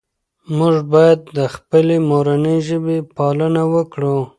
[0.57, 4.17] موږ باید د خپلې مورنۍ ژبې پالنه وکړو.